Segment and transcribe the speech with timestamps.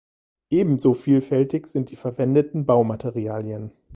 [0.49, 3.71] Ebenso vielfältig sind die verwendeten Baumaterialien.